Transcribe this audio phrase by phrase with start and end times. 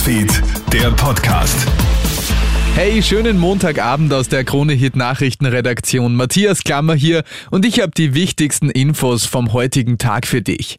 [0.00, 1.66] Newsfeed, der Podcast.
[2.74, 6.16] Hey, schönen Montagabend aus der Krone Hit Nachrichtenredaktion.
[6.16, 10.78] Matthias Klammer hier und ich habe die wichtigsten Infos vom heutigen Tag für dich.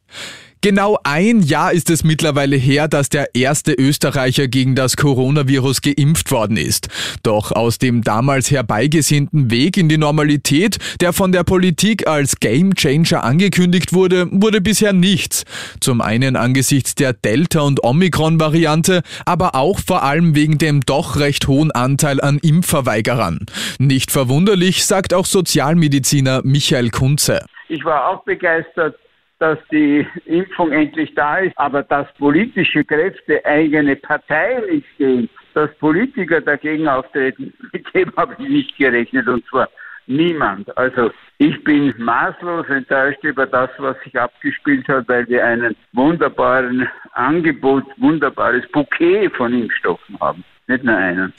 [0.64, 6.30] Genau ein Jahr ist es mittlerweile her, dass der erste Österreicher gegen das Coronavirus geimpft
[6.30, 6.88] worden ist.
[7.24, 13.24] Doch aus dem damals herbeigesehnten Weg in die Normalität, der von der Politik als Gamechanger
[13.24, 15.46] angekündigt wurde, wurde bisher nichts.
[15.80, 21.48] Zum einen angesichts der Delta- und Omikron-Variante, aber auch vor allem wegen dem doch recht
[21.48, 23.48] hohen Anteil an Impfverweigerern.
[23.80, 27.46] Nicht verwunderlich, sagt auch Sozialmediziner Michael Kunze.
[27.68, 28.96] Ich war auch begeistert
[29.42, 35.74] dass die Impfung endlich da ist, aber dass politische Kräfte eigene Parteien nicht sehen, dass
[35.80, 39.68] Politiker dagegen auftreten, mit dem habe ich nicht gerechnet und zwar
[40.06, 40.78] niemand.
[40.78, 41.10] Also
[41.40, 47.84] ich bin maßlos enttäuscht über das, was sich abgespielt hat, weil wir einen wunderbaren Angebot,
[47.98, 51.34] wunderbares Bouquet von Impfstoffen haben, nicht nur einen.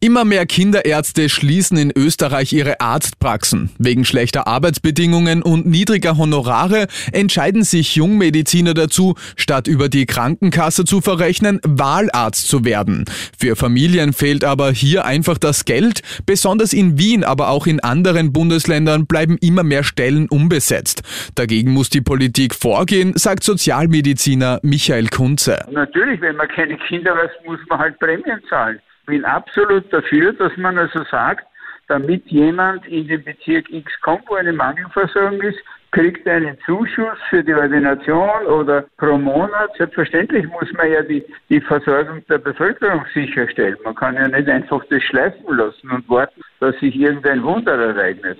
[0.00, 3.70] Immer mehr Kinderärzte schließen in Österreich ihre Arztpraxen.
[3.80, 11.00] Wegen schlechter Arbeitsbedingungen und niedriger Honorare entscheiden sich Jungmediziner dazu, statt über die Krankenkasse zu
[11.00, 13.06] verrechnen, Wahlarzt zu werden.
[13.36, 16.02] Für Familien fehlt aber hier einfach das Geld.
[16.24, 21.02] Besonders in Wien, aber auch in anderen Bundesländern bleiben immer mehr Stellen unbesetzt.
[21.34, 25.58] Dagegen muss die Politik vorgehen, sagt Sozialmediziner Michael Kunze.
[25.72, 30.56] Natürlich, wenn man keine Kinder hat, muss man halt Prämien zahlen bin absolut dafür, dass
[30.56, 31.46] man also sagt,
[31.88, 35.58] damit jemand in den Bezirk X kommt, wo eine Mangelversorgung ist,
[35.92, 39.70] kriegt er einen Zuschuss für die Ordination oder pro Monat.
[39.78, 43.78] Selbstverständlich muss man ja die, die Versorgung der Bevölkerung sicherstellen.
[43.82, 48.38] Man kann ja nicht einfach das schleifen lassen und warten, dass sich irgendein Wunder ereignet.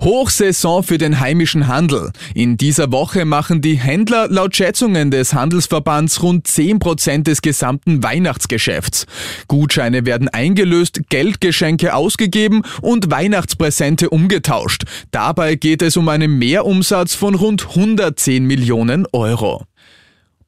[0.00, 2.10] Hochsaison für den heimischen Handel.
[2.34, 9.06] In dieser Woche machen die Händler laut Schätzungen des Handelsverbands rund 10% des gesamten Weihnachtsgeschäfts.
[9.48, 14.84] Gutscheine werden eingelöst, Geldgeschenke ausgegeben und Weihnachtspräsente umgetauscht.
[15.10, 19.66] Dabei geht es um einen Mehrumsatz von rund 110 Millionen Euro.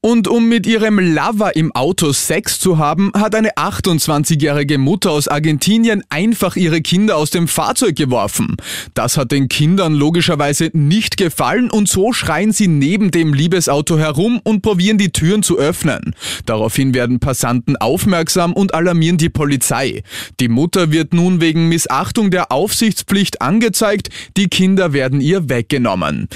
[0.05, 5.29] Und um mit ihrem Lover im Auto Sex zu haben, hat eine 28-jährige Mutter aus
[5.29, 8.57] Argentinien einfach ihre Kinder aus dem Fahrzeug geworfen.
[8.95, 14.41] Das hat den Kindern logischerweise nicht gefallen und so schreien sie neben dem Liebesauto herum
[14.43, 16.17] und probieren die Türen zu öffnen.
[16.47, 20.03] Daraufhin werden Passanten aufmerksam und alarmieren die Polizei.
[20.41, 26.27] Die Mutter wird nun wegen Missachtung der Aufsichtspflicht angezeigt, die Kinder werden ihr weggenommen.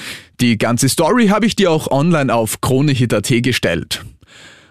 [0.40, 4.04] Die ganze Story habe ich dir auch online auf kronehit.at gestellt.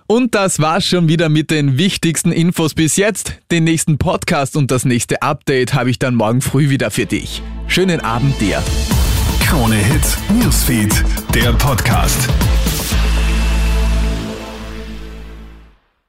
[0.08, 3.40] Und das war's schon wieder mit den wichtigsten Infos bis jetzt.
[3.50, 7.42] Den nächsten Podcast und das nächste Update habe ich dann morgen früh wieder für dich.
[7.68, 8.62] Schönen Abend dir.
[9.44, 11.04] Krone Hits, Newsfeed,
[11.34, 12.30] der Podcast.